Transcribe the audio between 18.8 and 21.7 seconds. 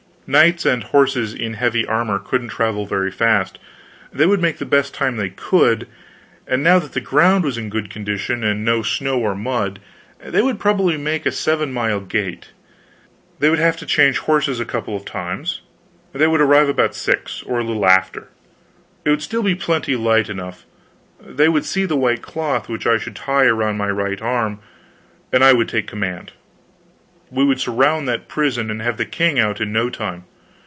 it would still be plenty light enough; they would